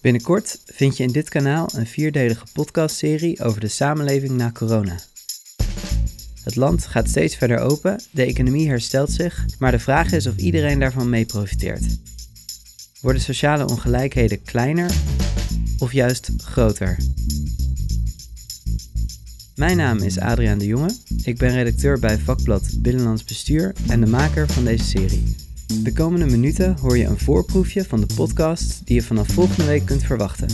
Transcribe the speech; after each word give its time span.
Binnenkort 0.00 0.58
vind 0.64 0.96
je 0.96 1.02
in 1.02 1.12
dit 1.12 1.28
kanaal 1.28 1.68
een 1.74 1.86
vierdelige 1.86 2.44
podcastserie 2.52 3.42
over 3.42 3.60
de 3.60 3.68
samenleving 3.68 4.32
na 4.32 4.52
corona. 4.52 4.98
Het 6.42 6.56
land 6.56 6.86
gaat 6.86 7.08
steeds 7.08 7.36
verder 7.36 7.58
open, 7.58 8.02
de 8.10 8.24
economie 8.24 8.68
herstelt 8.68 9.10
zich, 9.10 9.46
maar 9.58 9.70
de 9.70 9.78
vraag 9.78 10.12
is 10.12 10.26
of 10.26 10.36
iedereen 10.36 10.78
daarvan 10.78 11.08
mee 11.08 11.24
profiteert. 11.24 11.84
Worden 13.00 13.22
sociale 13.22 13.68
ongelijkheden 13.68 14.42
kleiner 14.42 14.90
of 15.78 15.92
juist 15.92 16.30
groter? 16.36 16.98
Mijn 19.54 19.76
naam 19.76 19.98
is 19.98 20.18
Adriaan 20.18 20.58
de 20.58 20.66
Jonge. 20.66 20.96
Ik 21.24 21.38
ben 21.38 21.52
redacteur 21.52 21.98
bij 21.98 22.18
vakblad 22.18 22.70
Binnenlands 22.78 23.24
Bestuur 23.24 23.74
en 23.88 24.00
de 24.00 24.06
maker 24.06 24.48
van 24.48 24.64
deze 24.64 24.84
serie. 24.84 25.47
De 25.74 25.92
komende 25.92 26.26
minuten 26.26 26.76
hoor 26.80 26.98
je 26.98 27.04
een 27.04 27.18
voorproefje 27.18 27.84
van 27.84 28.00
de 28.00 28.14
podcast 28.14 28.86
die 28.86 28.94
je 28.94 29.02
vanaf 29.02 29.28
volgende 29.28 29.64
week 29.64 29.84
kunt 29.84 30.02
verwachten. 30.02 30.48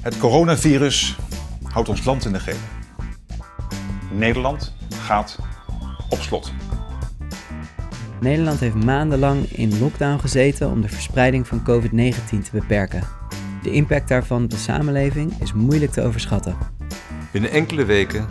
Het 0.00 0.18
coronavirus 0.18 1.16
houdt 1.62 1.88
ons 1.88 2.04
land 2.04 2.24
in 2.24 2.32
de 2.32 2.40
greep. 2.40 2.58
Nederland 4.12 4.74
gaat 4.88 5.38
op 6.08 6.18
slot. 6.18 6.52
Nederland 8.20 8.60
heeft 8.60 8.84
maandenlang 8.84 9.44
in 9.44 9.78
lockdown 9.78 10.18
gezeten 10.18 10.70
om 10.70 10.80
de 10.80 10.88
verspreiding 10.88 11.46
van 11.46 11.62
COVID-19 11.62 12.42
te 12.42 12.50
beperken. 12.52 13.02
De 13.62 13.70
impact 13.70 14.08
daarvan 14.08 14.42
op 14.42 14.50
de 14.50 14.56
samenleving 14.56 15.32
is 15.40 15.52
moeilijk 15.52 15.92
te 15.92 16.02
overschatten. 16.02 16.56
Binnen 17.32 17.50
enkele 17.50 17.84
weken 17.84 18.26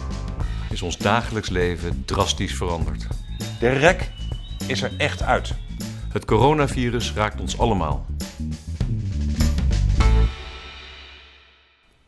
is 0.70 0.82
ons 0.82 0.98
dagelijks 0.98 1.50
leven 1.50 2.06
drastisch 2.06 2.56
veranderd. 2.56 3.08
De 3.60 3.70
rek 3.70 4.12
is 4.68 4.82
er 4.82 4.92
echt 4.98 5.22
uit. 5.22 5.54
Het 6.14 6.26
coronavirus 6.26 7.14
raakt 7.14 7.42
ons 7.42 7.58
allemaal. 7.58 8.06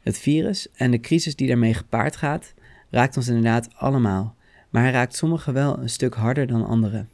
Het 0.01 0.19
virus 0.19 0.67
en 0.75 0.91
de 0.91 0.99
crisis 0.99 1.35
die 1.35 1.47
daarmee 1.47 1.73
gepaard 1.73 2.15
gaat, 2.15 2.53
raakt 2.89 3.17
ons 3.17 3.27
inderdaad 3.27 3.69
allemaal, 3.75 4.35
maar 4.69 4.81
hij 4.81 4.91
raakt 4.91 5.15
sommigen 5.15 5.53
wel 5.53 5.77
een 5.77 5.89
stuk 5.89 6.13
harder 6.13 6.47
dan 6.47 6.65
anderen. 6.65 7.09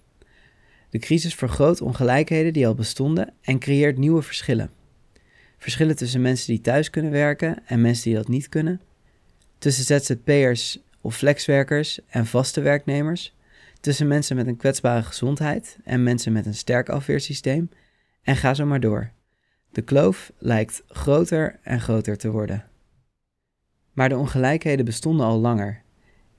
De 0.90 1.00
crisis 1.00 1.36
vergroot 1.36 1.82
ongelijkheden 1.82 2.54
die 2.54 2.68
al 2.68 2.76
bestonden 2.76 3.34
en 3.42 3.60
creëert 3.60 3.98
nieuwe 3.98 4.22
verschillen. 4.22 4.70
Verschillen 5.58 5.96
tussen 5.96 6.22
mensen 6.22 6.48
die 6.48 6.62
thuis 6.62 6.90
kunnen 6.90 7.12
werken 7.12 7.64
en 7.66 7.82
mensen 7.82 8.04
die 8.04 8.16
dat 8.16 8.28
niet 8.28 8.50
kunnen, 8.50 8.82
tussen 9.58 10.00
ZZP'ers 10.00 10.80
of 11.02 11.16
flexwerkers 11.16 12.00
en 12.08 12.26
vaste 12.26 12.62
werknemers, 12.62 13.36
tussen 13.80 14.08
mensen 14.08 14.36
met 14.36 14.48
een 14.48 14.58
kwetsbare 14.58 15.04
gezondheid 15.04 15.78
en 15.84 16.04
mensen 16.04 16.34
met 16.34 16.46
een 16.46 16.56
sterk 16.56 16.90
afweersysteem, 16.90 17.70
en 18.22 18.36
ga 18.36 18.54
zo 18.54 18.66
maar 18.66 18.80
door. 18.80 19.12
De 19.72 19.82
kloof 19.82 20.32
lijkt 20.38 20.84
groter 20.88 21.60
en 21.64 21.82
groter 21.82 22.18
te 22.18 22.32
worden. 22.32 22.66
Maar 23.94 24.10
de 24.10 24.18
ongelijkheden 24.18 24.86
bestonden 24.86 25.26
al 25.26 25.40
langer. 25.40 25.82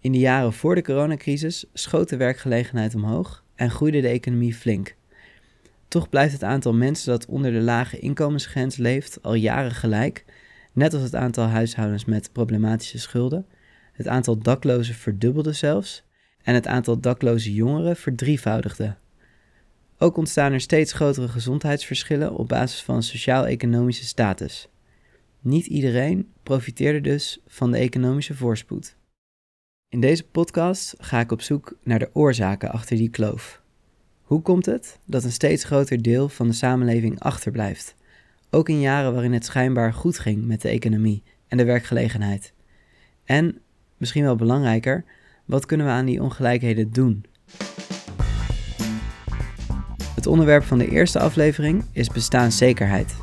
In 0.01 0.13
de 0.13 0.19
jaren 0.19 0.53
voor 0.53 0.75
de 0.75 0.83
coronacrisis 0.83 1.65
schoot 1.73 2.09
de 2.09 2.17
werkgelegenheid 2.17 2.95
omhoog 2.95 3.45
en 3.59 3.70
groeide 3.70 4.01
de 4.01 4.09
economie 4.09 4.55
flink. 4.55 4.95
Toch 5.89 6.09
blijft 6.09 6.33
het 6.33 6.42
aantal 6.42 6.75
mensen 6.75 7.11
dat 7.11 7.27
onder 7.27 7.53
de 7.53 7.61
lage 7.61 7.98
inkomensgrens 7.98 8.77
leeft 8.77 9.23
al 9.23 9.34
jaren 9.34 9.70
gelijk, 9.70 10.25
net 10.73 10.95
als 10.95 11.03
het 11.03 11.14
aantal 11.14 11.47
huishoudens 11.47 12.05
met 12.05 12.33
problematische 12.33 12.98
schulden. 12.98 13.47
Het 13.92 14.09
aantal 14.09 14.39
daklozen 14.39 14.95
verdubbelde 14.95 15.53
zelfs 15.53 16.05
en 16.42 16.55
het 16.55 16.67
aantal 16.67 17.01
dakloze 17.01 17.55
jongeren 17.55 17.96
verdrievoudigde. 17.96 18.96
Ook 19.98 20.17
ontstaan 20.17 20.52
er 20.52 20.61
steeds 20.61 20.92
grotere 20.92 21.29
gezondheidsverschillen 21.29 22.35
op 22.35 22.48
basis 22.48 22.83
van 22.83 23.02
sociaal-economische 23.02 24.05
status. 24.05 24.69
Niet 25.40 25.67
iedereen 25.67 26.33
profiteerde 26.42 27.01
dus 27.01 27.40
van 27.46 27.70
de 27.70 27.79
economische 27.79 28.35
voorspoed. 28.35 28.98
In 29.91 30.01
deze 30.01 30.25
podcast 30.25 30.95
ga 30.99 31.21
ik 31.21 31.33
op 31.33 31.41
zoek 31.41 31.77
naar 31.83 31.99
de 31.99 32.11
oorzaken 32.13 32.71
achter 32.71 32.97
die 32.97 33.09
kloof. 33.09 33.63
Hoe 34.23 34.43
komt 34.43 34.67
het 34.67 34.99
dat 35.05 35.25
een 35.25 35.33
steeds 35.33 35.65
groter 35.65 36.03
deel 36.03 36.29
van 36.29 36.47
de 36.47 36.53
samenleving 36.53 37.21
achterblijft, 37.21 37.95
ook 38.51 38.69
in 38.69 38.81
jaren 38.81 39.13
waarin 39.13 39.33
het 39.33 39.45
schijnbaar 39.45 39.93
goed 39.93 40.19
ging 40.19 40.47
met 40.47 40.61
de 40.61 40.69
economie 40.69 41.23
en 41.47 41.57
de 41.57 41.65
werkgelegenheid? 41.65 42.53
En, 43.25 43.59
misschien 43.97 44.23
wel 44.23 44.37
belangrijker, 44.37 45.05
wat 45.45 45.67
kunnen 45.67 45.87
we 45.87 45.93
aan 45.93 46.07
die 46.07 46.23
ongelijkheden 46.23 46.93
doen? 46.93 47.25
Het 50.15 50.27
onderwerp 50.27 50.65
van 50.65 50.79
de 50.79 50.89
eerste 50.89 51.19
aflevering 51.19 51.85
is 51.93 52.09
bestaanszekerheid. 52.09 53.17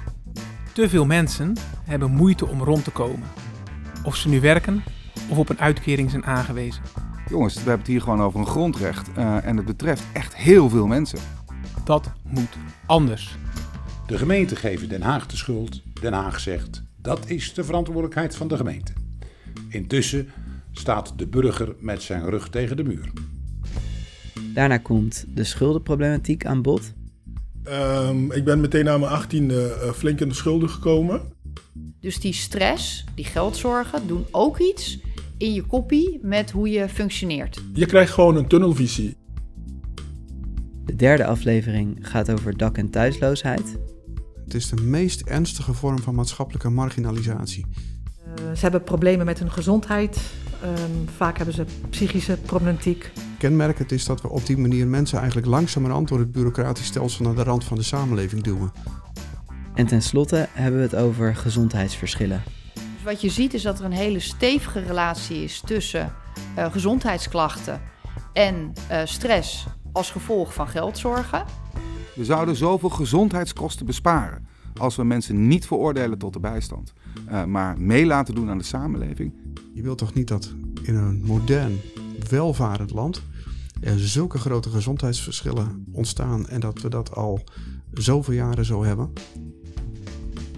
Te 0.74 0.90
veel 0.90 1.06
mensen 1.06 1.54
hebben 1.84 2.12
moeite 2.12 2.48
om 2.48 2.64
rond 2.64 2.84
te 2.84 2.92
komen. 2.92 3.28
Of 4.04 4.16
ze 4.16 4.30
nu 4.30 4.40
werken 4.40 4.84
of 5.30 5.38
op 5.38 5.50
een 5.50 5.60
uitkering 5.60 6.10
zijn 6.10 6.26
aangewezen. 6.26 6.82
Jongens, 7.30 7.54
we 7.54 7.60
hebben 7.60 7.80
het 7.80 7.88
hier 7.88 8.02
gewoon 8.02 8.22
over 8.22 8.40
een 8.40 8.48
grondrecht 8.48 9.10
uh, 9.18 9.46
en 9.46 9.58
het 9.58 9.66
betreft 9.66 10.04
echt 10.14 10.36
heel 10.36 10.70
veel 10.70 10.88
mensen. 10.88 11.20
Dat 11.84 12.12
moet 12.24 12.58
anders. 12.86 13.38
De 14.08 14.18
gemeente 14.18 14.56
geven 14.56 14.90
Den 14.90 15.02
Haag 15.02 15.28
de 15.28 15.38
schuld. 15.38 15.82
Den 16.02 16.14
Haag 16.14 16.40
zegt 16.40 16.84
dat 17.06 17.30
is 17.30 17.54
de 17.54 17.64
verantwoordelijkheid 17.64 18.36
van 18.36 18.48
de 18.48 18.58
gemeente. 18.58 18.94
Intussen 19.70 20.30
staat 20.72 21.14
de 21.18 21.28
burger 21.28 21.76
met 21.80 22.02
zijn 22.02 22.30
rug 22.30 22.50
tegen 22.50 22.78
de 22.78 22.84
muur. 22.84 23.12
Daarna 24.54 24.78
komt 24.78 25.26
de 25.28 25.44
schuldenproblematiek 25.44 26.46
aan 26.46 26.62
bod. 26.62 26.94
Um, 27.68 28.32
ik 28.32 28.44
ben 28.44 28.62
meteen 28.62 28.86
na 28.86 28.98
mijn 28.98 29.12
achttiende 29.12 29.78
uh, 29.84 29.92
flink 29.92 30.20
in 30.20 30.30
de 30.30 30.36
schulden 30.36 30.70
gekomen. 30.70 31.22
Dus 32.00 32.20
die 32.20 32.34
stress, 32.34 33.04
die 33.16 33.26
geldzorgen, 33.26 34.08
doen 34.08 34.26
ook 34.32 34.60
iets 34.60 35.00
in 35.38 35.54
je 35.54 35.64
koppie 35.64 36.20
met 36.22 36.52
hoe 36.52 36.70
je 36.70 36.90
functioneert. 36.90 37.62
Je 37.74 37.86
krijgt 37.86 38.12
gewoon 38.12 38.36
een 38.36 38.48
tunnelvisie. 38.48 39.18
De 40.86 40.96
derde 40.96 41.26
aflevering 41.26 41.98
gaat 42.02 42.32
over 42.32 42.58
dak- 42.58 42.78
en 42.78 42.90
thuisloosheid. 42.90 43.78
Het 44.44 44.54
is 44.54 44.70
de 44.70 44.82
meest 44.82 45.22
ernstige 45.22 45.74
vorm 45.74 46.00
van 46.00 46.16
maatschappelijke 46.16 46.70
marginalisatie. 46.70 47.66
Uh, 48.28 48.56
ze 48.56 48.62
hebben 48.62 48.84
problemen 48.84 49.26
met 49.26 49.40
hun 49.40 49.52
gezondheid. 49.52 50.18
Um, 50.64 51.10
vaak 51.16 51.38
hebben 51.38 51.56
ze 51.56 51.66
psychische 51.90 52.38
problematiek. 52.46 53.12
Kenmerkend 53.38 53.92
is 53.92 54.06
dat 54.06 54.22
we 54.22 54.30
op 54.30 54.46
die 54.46 54.58
manier 54.58 54.88
mensen 54.88 55.18
eigenlijk 55.18 55.48
langzamerhand 55.48 56.08
door 56.08 56.20
het 56.20 56.32
bureaucratisch 56.32 56.86
stelsel 56.86 57.26
naar 57.26 57.36
de 57.36 57.44
rand 57.44 57.64
van 57.64 57.78
de 57.78 57.84
samenleving 57.84 58.44
duwen. 58.44 58.72
En 59.74 59.88
tenslotte 59.88 60.48
hebben 60.52 60.80
we 60.80 60.86
het 60.86 60.96
over 60.96 61.36
gezondheidsverschillen. 61.36 62.44
Wat 63.06 63.22
je 63.22 63.30
ziet 63.30 63.54
is 63.54 63.62
dat 63.62 63.80
er 63.80 63.86
een 63.86 63.92
hele 63.92 64.20
stevige 64.20 64.80
relatie 64.80 65.44
is 65.44 65.62
tussen 65.66 66.14
uh, 66.58 66.72
gezondheidsklachten 66.72 67.82
en 68.34 68.74
uh, 68.92 69.02
stress 69.04 69.66
als 69.92 70.12
gevolg 70.12 70.54
van 70.54 70.68
geldzorgen. 70.68 71.46
We 72.16 72.26
zouden 72.26 72.56
zoveel 72.56 72.90
gezondheidskosten 72.90 73.86
besparen 73.86 74.48
als 74.78 74.96
we 74.96 75.04
mensen 75.04 75.48
niet 75.48 75.68
veroordelen 75.68 76.18
tot 76.18 76.34
de 76.34 76.40
bijstand, 76.40 76.94
uh, 77.30 77.44
maar 77.44 77.80
mee 77.80 78.06
laten 78.06 78.36
doen 78.36 78.50
aan 78.50 78.58
de 78.58 78.64
samenleving. 78.64 79.34
Je 79.74 79.82
wilt 79.82 79.98
toch 79.98 80.14
niet 80.14 80.28
dat 80.28 80.54
in 80.82 80.96
een 80.96 81.22
modern, 81.26 81.80
welvarend 82.30 82.92
land 82.92 83.22
er 83.82 84.00
zulke 84.00 84.38
grote 84.38 84.70
gezondheidsverschillen 84.70 85.86
ontstaan 85.92 86.48
en 86.48 86.60
dat 86.60 86.82
we 86.82 86.90
dat 86.90 87.16
al 87.16 87.44
zoveel 87.94 88.34
jaren 88.34 88.66
zo 88.66 88.84
hebben? 88.84 89.14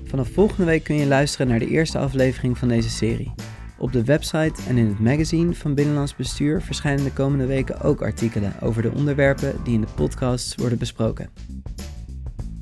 Vanaf 0.07 0.29
volgende 0.29 0.65
week 0.65 0.83
kun 0.83 0.95
je 0.95 1.05
luisteren 1.05 1.47
naar 1.47 1.59
de 1.59 1.67
eerste 1.67 1.97
aflevering 1.97 2.57
van 2.57 2.67
deze 2.67 2.89
serie. 2.89 3.33
Op 3.77 3.91
de 3.91 4.03
website 4.03 4.61
en 4.67 4.77
in 4.77 4.87
het 4.87 4.99
magazine 4.99 5.53
van 5.53 5.73
Binnenlands 5.73 6.15
Bestuur 6.15 6.61
verschijnen 6.61 7.03
de 7.03 7.13
komende 7.13 7.45
weken 7.45 7.81
ook 7.81 8.01
artikelen 8.01 8.53
over 8.61 8.81
de 8.81 8.91
onderwerpen 8.91 9.55
die 9.63 9.73
in 9.73 9.81
de 9.81 9.87
podcasts 9.95 10.55
worden 10.55 10.77
besproken. 10.77 11.29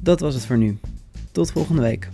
Dat 0.02 0.20
was 0.20 0.34
het 0.34 0.46
voor 0.46 0.58
nu. 0.58 0.78
Tot 1.32 1.52
volgende 1.52 1.82
week. 1.82 2.10